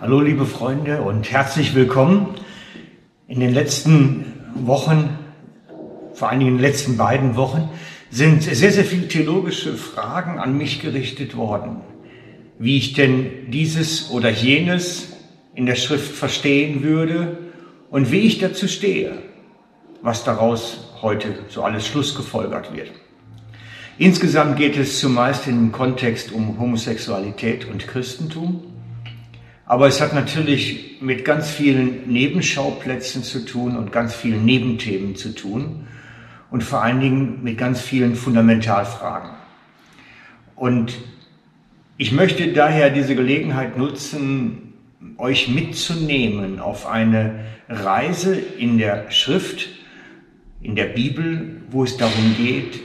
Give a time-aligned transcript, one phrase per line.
[0.00, 2.36] Hallo liebe Freunde und herzlich willkommen.
[3.26, 5.18] In den letzten Wochen,
[6.14, 7.68] vor allen Dingen in den letzten beiden Wochen,
[8.08, 11.80] sind sehr, sehr viele theologische Fragen an mich gerichtet worden.
[12.60, 15.16] Wie ich denn dieses oder jenes
[15.56, 17.36] in der Schrift verstehen würde
[17.90, 19.14] und wie ich dazu stehe,
[20.00, 22.92] was daraus heute so alles schlussgefolgert wird.
[23.98, 28.77] Insgesamt geht es zumeist im Kontext um Homosexualität und Christentum.
[29.68, 35.34] Aber es hat natürlich mit ganz vielen Nebenschauplätzen zu tun und ganz vielen Nebenthemen zu
[35.34, 35.86] tun
[36.50, 39.28] und vor allen Dingen mit ganz vielen Fundamentalfragen.
[40.56, 40.96] Und
[41.98, 44.72] ich möchte daher diese Gelegenheit nutzen,
[45.18, 49.68] euch mitzunehmen auf eine Reise in der Schrift,
[50.62, 52.80] in der Bibel, wo es darum geht,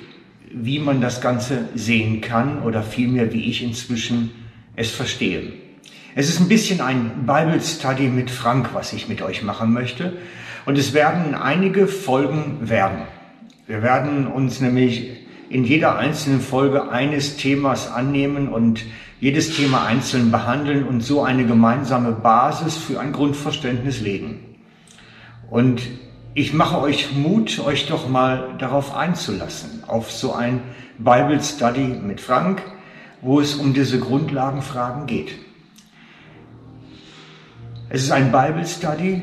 [0.51, 4.31] wie man das Ganze sehen kann oder vielmehr, wie ich inzwischen
[4.75, 5.62] es verstehe.
[6.15, 10.13] Es ist ein bisschen ein Bible Study mit Frank, was ich mit euch machen möchte.
[10.65, 13.01] Und es werden einige Folgen werden.
[13.65, 18.83] Wir werden uns nämlich in jeder einzelnen Folge eines Themas annehmen und
[19.19, 24.39] jedes Thema einzeln behandeln und so eine gemeinsame Basis für ein Grundverständnis legen.
[25.49, 25.81] Und
[26.35, 30.61] ich mache euch Mut, euch doch mal darauf einzulassen, auf so ein
[30.99, 32.61] Bible Study mit Frank,
[33.21, 35.31] wo es um diese Grundlagenfragen geht.
[37.93, 39.21] Es ist ein Bible Study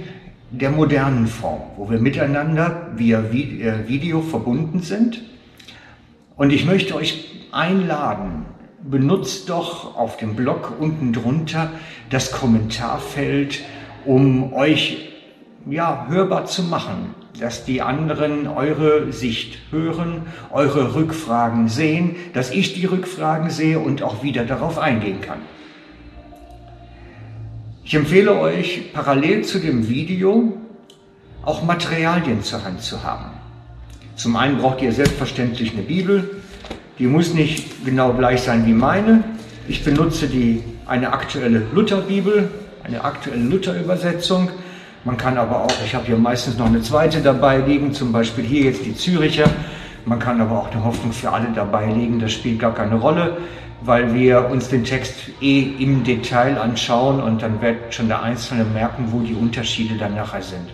[0.52, 5.22] der modernen Form, wo wir miteinander via äh, Video verbunden sind.
[6.36, 8.46] Und ich möchte euch einladen,
[8.88, 11.72] benutzt doch auf dem Blog unten drunter
[12.10, 13.60] das Kommentarfeld,
[14.04, 15.08] um euch
[15.68, 22.74] ja, hörbar zu machen, dass die anderen eure Sicht hören, eure Rückfragen sehen, dass ich
[22.74, 25.40] die Rückfragen sehe und auch wieder darauf eingehen kann.
[27.90, 30.56] Ich empfehle euch, parallel zu dem Video
[31.42, 33.32] auch Materialien zur Hand zu haben.
[34.14, 36.40] Zum einen braucht ihr selbstverständlich eine Bibel.
[37.00, 39.24] Die muss nicht genau gleich sein wie meine.
[39.66, 42.48] Ich benutze die, eine aktuelle Lutherbibel,
[42.84, 44.50] eine aktuelle Lutherübersetzung.
[45.04, 48.44] Man kann aber auch, ich habe hier meistens noch eine zweite dabei liegen, zum Beispiel
[48.44, 49.50] hier jetzt die Züricher.
[50.04, 53.36] Man kann aber auch eine Hoffnung für alle dabei legen, das spielt gar keine Rolle
[53.82, 58.64] weil wir uns den Text eh im Detail anschauen und dann wird schon der Einzelne
[58.64, 60.68] merken, wo die Unterschiede dann nachher sind.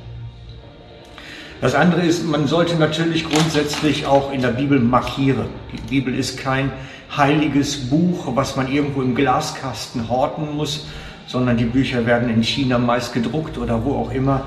[1.61, 5.47] Das andere ist, man sollte natürlich grundsätzlich auch in der Bibel markieren.
[5.73, 6.71] Die Bibel ist kein
[7.17, 10.87] heiliges Buch, was man irgendwo im Glaskasten horten muss,
[11.27, 14.43] sondern die Bücher werden in China meist gedruckt oder wo auch immer.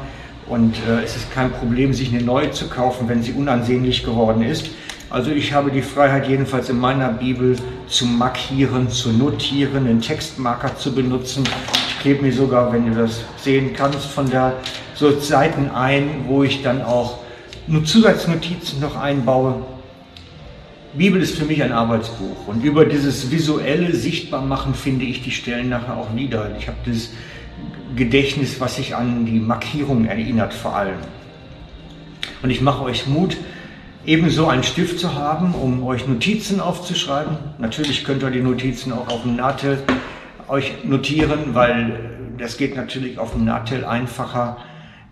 [0.50, 4.42] Und äh, es ist kein Problem, sich eine neue zu kaufen, wenn sie unansehnlich geworden
[4.42, 4.72] ist.
[5.12, 7.56] Also ich habe die Freiheit jedenfalls in meiner Bibel
[7.88, 11.44] zu markieren, zu notieren, einen Textmarker zu benutzen.
[11.88, 14.54] Ich klebe mir sogar, wenn du das sehen kannst, von der
[14.96, 17.20] so Seiten ein, wo ich dann auch
[17.68, 19.64] nur Zusatznotizen noch einbaue.
[20.94, 25.70] Bibel ist für mich ein Arbeitsbuch und über dieses visuelle Sichtbarmachen finde ich die Stellen
[25.70, 26.52] nachher auch wieder.
[26.58, 27.12] Ich habe das
[27.96, 31.00] Gedächtnis, was sich an die Markierung erinnert vor allem.
[32.42, 33.38] Und ich mache euch Mut,
[34.06, 37.38] ebenso einen Stift zu haben, um euch Notizen aufzuschreiben.
[37.58, 39.80] Natürlich könnt ihr die Notizen auch auf dem Nahtell
[40.48, 44.58] euch notieren, weil das geht natürlich auf dem Nahtell einfacher.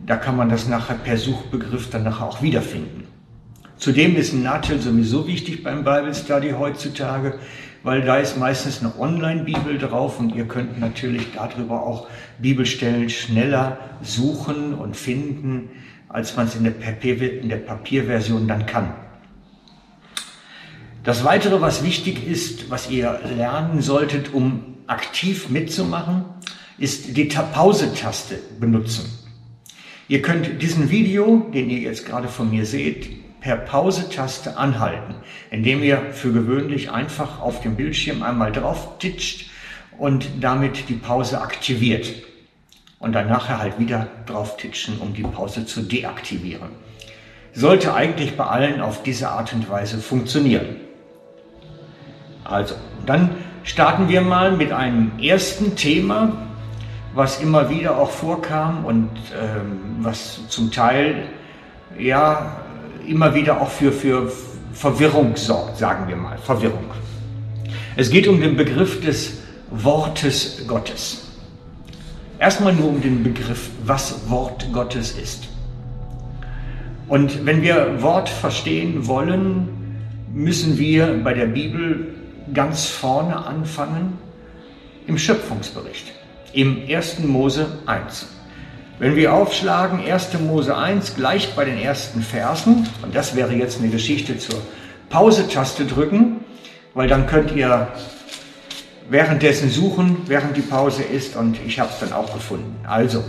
[0.06, 3.07] Da kann man das nachher per Suchbegriff dann nachher auch wiederfinden.
[3.78, 7.40] Zudem ist ein Nahtell sowieso wichtig beim Bible Study heutzutage,
[7.84, 12.08] weil da ist meistens eine Online-Bibel drauf und ihr könnt natürlich darüber auch
[12.40, 15.70] Bibelstellen schneller suchen und finden
[16.10, 18.94] als man es in der Papierversion dann kann.
[21.04, 26.26] Das Weitere, was wichtig ist, was ihr lernen solltet, um aktiv mitzumachen,
[26.78, 29.06] ist die Pause-Taste benutzen.
[30.10, 33.10] Ihr könnt diesen Video, den ihr jetzt gerade von mir seht,
[33.42, 35.16] per Pause-Taste anhalten,
[35.52, 39.50] indem ihr für gewöhnlich einfach auf dem Bildschirm einmal drauf titscht
[39.98, 42.08] und damit die Pause aktiviert
[43.00, 46.70] und dann nachher halt wieder drauf titschen, um die Pause zu deaktivieren.
[47.54, 50.78] Sollte eigentlich bei allen auf diese Art und Weise funktionieren.
[52.44, 52.76] Also,
[53.06, 53.32] dann
[53.64, 56.38] starten wir mal mit einem ersten Thema,
[57.14, 59.10] was immer wieder auch vorkam und
[59.42, 61.28] ähm, was zum Teil
[61.98, 62.58] ja
[63.08, 64.32] immer wieder auch für, für
[64.74, 66.86] Verwirrung sorgt, sagen wir mal, Verwirrung.
[67.96, 69.40] Es geht um den Begriff des
[69.72, 71.28] Wortes Gottes.
[72.40, 75.48] Erstmal nur um den Begriff, was Wort Gottes ist.
[77.08, 79.70] Und wenn wir Wort verstehen wollen,
[80.34, 82.14] müssen wir bei der Bibel
[82.54, 84.18] ganz vorne anfangen
[85.08, 86.14] im Schöpfungsbericht.
[86.54, 87.20] im 1.
[87.20, 88.37] Mose 1.
[89.00, 90.40] Wenn wir aufschlagen 1.
[90.40, 94.60] Mose 1 gleich bei den ersten Versen, und das wäre jetzt eine Geschichte zur
[95.10, 96.44] Pause-Taste drücken,
[96.96, 97.90] weil dann könnt ihr
[99.08, 102.76] währenddessen suchen, während die Pause ist und ich habe es dann auch gefunden.
[102.88, 103.24] Also,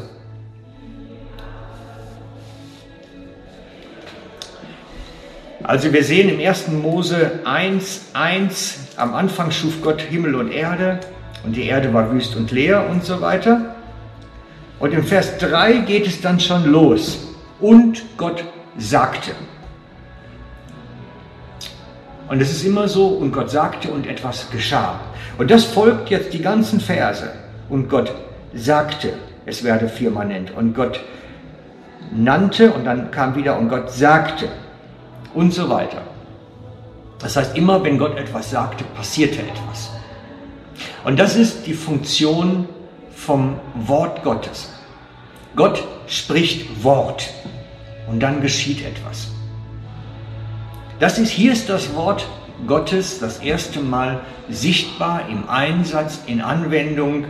[5.63, 6.69] Also wir sehen im 1.
[6.69, 10.99] Mose 1, 1, am Anfang schuf Gott Himmel und Erde
[11.45, 13.75] und die Erde war wüst und leer und so weiter.
[14.81, 17.19] Und im Vers 3 geht es dann schon los.
[17.61, 18.45] Und Gott
[18.77, 19.33] sagte.
[22.29, 25.01] Und es ist immer so, und Gott sagte und etwas geschah.
[25.39, 27.31] Und das folgt jetzt die ganzen Verse.
[27.69, 28.13] Und Gott
[28.55, 29.15] sagte,
[29.47, 30.53] es werde firmanent.
[30.55, 31.01] Und Gott
[32.13, 34.49] nannte und dann kam wieder und Gott sagte
[35.35, 36.03] und so weiter.
[37.19, 39.91] Das heißt, immer wenn Gott etwas sagte, passierte etwas.
[41.05, 42.69] Und das ist die Funktion
[43.29, 44.71] vom Wort Gottes.
[45.55, 47.29] Gott spricht Wort
[48.09, 49.29] und dann geschieht etwas.
[50.99, 52.27] Das ist, hier ist das Wort
[52.67, 57.27] Gottes das erste Mal sichtbar im Einsatz, in Anwendung.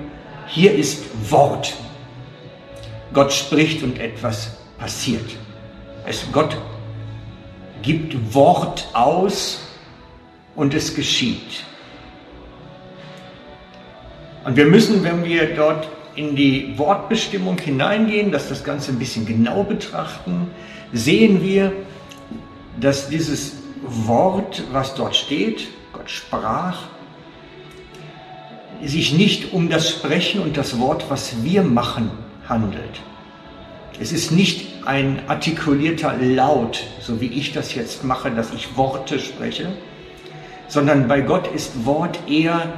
[0.47, 1.03] Hier ist
[1.33, 1.75] Wort.
[3.13, 5.29] Gott spricht und etwas passiert.
[6.07, 6.57] Es, Gott
[7.83, 9.59] gibt Wort aus
[10.55, 11.65] und es geschieht.
[14.45, 19.27] Und wir müssen, wenn wir dort in die Wortbestimmung hineingehen, dass das Ganze ein bisschen
[19.27, 20.51] genau betrachten,
[20.93, 21.73] sehen wir,
[22.81, 26.83] dass dieses Wort, was dort steht, Gott sprach,
[28.85, 32.11] sich nicht um das Sprechen und das Wort, was wir machen,
[32.49, 33.01] handelt.
[34.01, 39.19] Es ist nicht ein artikulierter Laut, so wie ich das jetzt mache, dass ich Worte
[39.19, 39.73] spreche,
[40.69, 42.73] sondern bei Gott ist Wort eher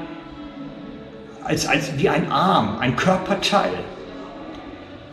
[1.50, 3.72] als, als wie ein Arm, ein Körperteil.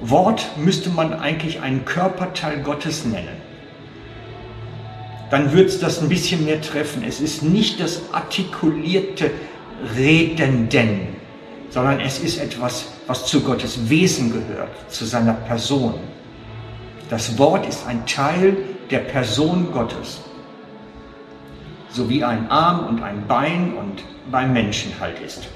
[0.02, 3.42] Wort müsste man eigentlich einen Körperteil Gottes nennen.
[5.32, 7.04] Dann würde es das ein bisschen mehr treffen.
[7.04, 9.32] Es ist nicht das artikulierte
[9.98, 11.16] Redenden,
[11.72, 15.96] sondern es ist etwas, was zu Gottes Wesen gehört, zu seiner Person.
[17.10, 18.58] Das Wort ist ein Teil
[18.92, 20.22] der Person Gottes,
[21.90, 25.50] so wie ein Arm und ein Bein und beim Menschen halt ist.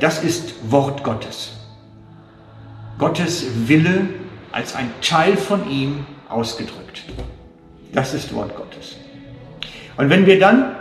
[0.00, 1.52] Das ist Wort Gottes.
[2.98, 4.08] Gottes Wille
[4.52, 7.04] als ein Teil von ihm ausgedrückt.
[7.92, 8.96] Das ist Wort Gottes.
[9.96, 10.74] Und wenn wir dann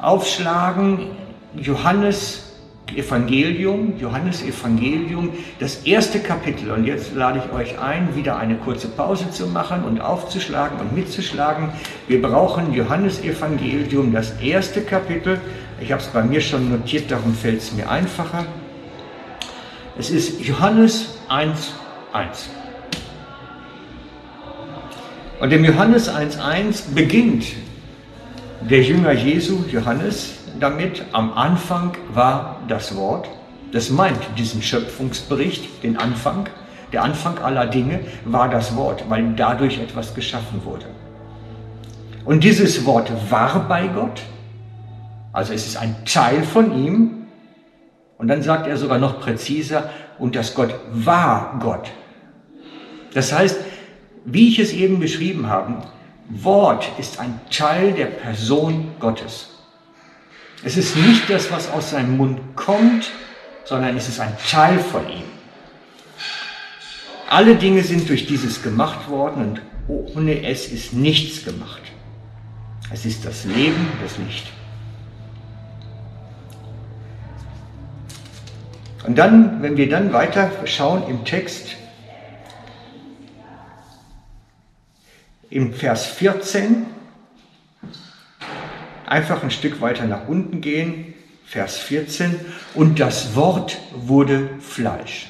[0.00, 1.10] aufschlagen
[1.54, 2.52] Johannes
[2.96, 6.70] Evangelium, Johannes Evangelium, das erste Kapitel.
[6.70, 10.94] Und jetzt lade ich euch ein, wieder eine kurze Pause zu machen und aufzuschlagen und
[10.94, 11.70] mitzuschlagen.
[12.06, 15.40] Wir brauchen Johannes Evangelium, das erste Kapitel.
[15.80, 18.44] Ich habe es bei mir schon notiert, darum fällt es mir einfacher.
[19.98, 21.74] Es ist Johannes 1,
[22.14, 22.48] 1.
[25.38, 27.44] Und im Johannes 1.1 beginnt
[28.62, 33.28] der Jünger Jesu, Johannes, damit, am Anfang war das Wort.
[33.72, 36.48] Das meint diesen Schöpfungsbericht, den Anfang.
[36.92, 40.86] Der Anfang aller Dinge war das Wort, weil dadurch etwas geschaffen wurde.
[42.24, 44.22] Und dieses Wort war bei Gott,
[45.34, 47.21] also es ist ein Teil von ihm,
[48.22, 51.90] und dann sagt er sogar noch präziser, und das Gott war Gott.
[53.14, 53.58] Das heißt,
[54.24, 55.82] wie ich es eben beschrieben habe,
[56.28, 59.50] Wort ist ein Teil der Person Gottes.
[60.62, 63.10] Es ist nicht das, was aus seinem Mund kommt,
[63.64, 65.24] sondern es ist ein Teil von ihm.
[67.28, 71.82] Alle Dinge sind durch dieses gemacht worden und ohne es ist nichts gemacht.
[72.92, 74.46] Es ist das Leben, das Licht.
[79.12, 81.76] Und dann, wenn wir dann weiter schauen im Text,
[85.50, 86.86] im Vers 14,
[89.04, 91.12] einfach ein Stück weiter nach unten gehen,
[91.44, 92.40] Vers 14,
[92.72, 95.28] und das Wort wurde Fleisch.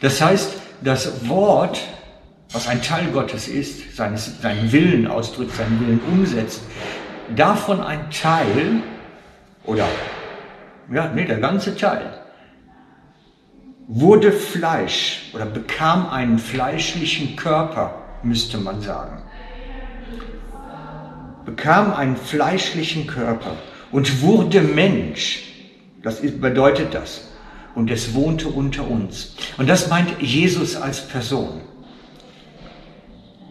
[0.00, 1.78] Das heißt, das Wort,
[2.52, 6.62] was ein Teil Gottes ist, seines, seinen Willen ausdrückt, seinen Willen umsetzt,
[7.36, 8.82] davon ein Teil
[9.66, 9.86] oder
[10.92, 12.18] ja, nee, der ganze Teil,
[13.88, 19.22] wurde Fleisch oder bekam einen fleischlichen Körper, müsste man sagen.
[21.44, 23.56] Bekam einen fleischlichen Körper
[23.90, 25.44] und wurde Mensch.
[26.02, 27.28] Das bedeutet das.
[27.74, 29.36] Und es wohnte unter uns.
[29.56, 31.60] Und das meint Jesus als Person.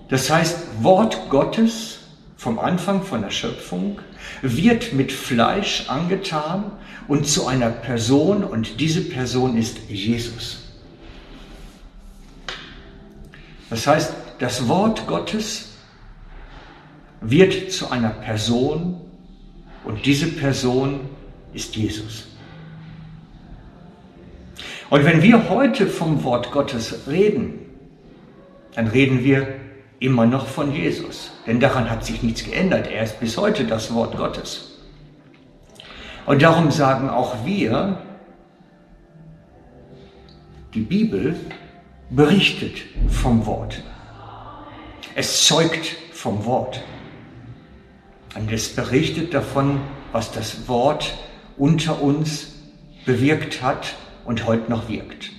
[0.09, 1.96] Das heißt, Wort Gottes
[2.37, 3.99] vom Anfang von der Schöpfung,
[4.41, 6.71] wird mit Fleisch angetan
[7.07, 10.59] und zu einer Person und diese Person ist Jesus.
[13.69, 15.73] Das heißt, das Wort Gottes
[17.21, 19.01] wird zu einer Person
[19.83, 21.09] und diese Person
[21.53, 22.27] ist Jesus.
[24.89, 27.59] Und wenn wir heute vom Wort Gottes reden,
[28.75, 29.47] dann reden wir
[29.99, 31.31] immer noch von Jesus.
[31.45, 32.87] Denn daran hat sich nichts geändert.
[32.87, 34.73] Er ist bis heute das Wort Gottes.
[36.25, 38.01] Und darum sagen auch wir,
[40.73, 41.35] die Bibel
[42.09, 43.81] berichtet vom Wort.
[45.15, 46.83] Es zeugt vom Wort.
[48.35, 49.79] Und es berichtet davon,
[50.11, 51.17] was das Wort
[51.57, 52.53] unter uns
[53.05, 55.31] bewirkt hat und heute noch wirkt.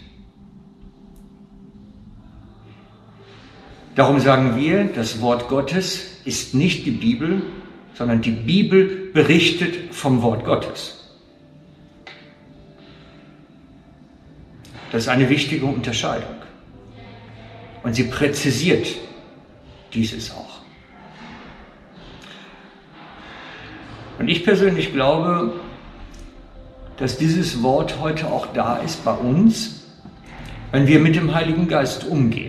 [3.98, 7.42] Darum sagen wir, das Wort Gottes ist nicht die Bibel,
[7.94, 11.16] sondern die Bibel berichtet vom Wort Gottes.
[14.92, 16.36] Das ist eine wichtige Unterscheidung.
[17.82, 18.86] Und sie präzisiert
[19.92, 20.60] dieses auch.
[24.20, 25.54] Und ich persönlich glaube,
[26.98, 29.88] dass dieses Wort heute auch da ist bei uns,
[30.70, 32.47] wenn wir mit dem Heiligen Geist umgehen.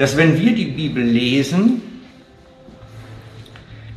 [0.00, 1.82] Dass wenn wir die Bibel lesen,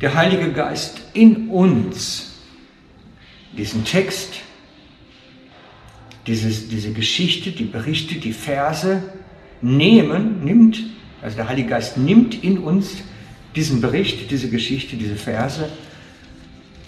[0.02, 2.42] der Heilige Geist in uns
[3.56, 4.34] diesen Text
[6.26, 9.02] dieses, diese Geschichte, die Berichte, die Verse
[9.62, 10.82] nehmen, nimmt,
[11.22, 12.96] also der Heilige Geist nimmt in uns
[13.56, 15.70] diesen Bericht, diese Geschichte, diese Verse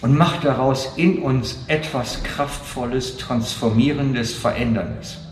[0.01, 5.26] und macht daraus in uns etwas Kraftvolles, Transformierendes, Veränderndes.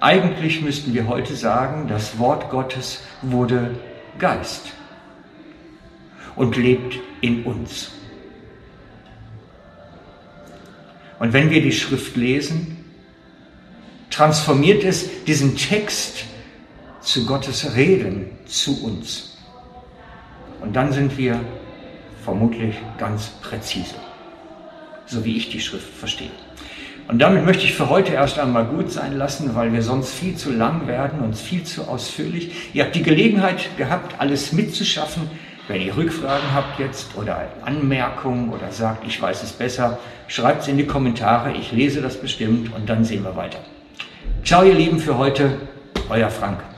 [0.00, 3.78] Eigentlich müssten wir heute sagen, das Wort Gottes wurde
[4.18, 4.72] Geist
[6.36, 7.92] und lebt in uns.
[11.18, 12.82] Und wenn wir die Schrift lesen,
[14.08, 16.24] transformiert es diesen Text
[17.02, 19.36] zu Gottes Reden zu uns.
[20.62, 21.38] Und dann sind wir
[22.24, 23.96] vermutlich ganz präzise,
[25.04, 26.30] so wie ich die Schrift verstehe.
[27.10, 30.36] Und damit möchte ich für heute erst einmal gut sein lassen, weil wir sonst viel
[30.36, 32.52] zu lang werden und viel zu ausführlich.
[32.72, 35.28] Ihr habt die Gelegenheit gehabt, alles mitzuschaffen.
[35.66, 39.98] Wenn ihr Rückfragen habt jetzt oder Anmerkungen oder sagt, ich weiß es besser,
[40.28, 41.52] schreibt es in die Kommentare.
[41.52, 43.58] Ich lese das bestimmt und dann sehen wir weiter.
[44.44, 45.58] Ciao, ihr Lieben, für heute.
[46.08, 46.69] Euer Frank.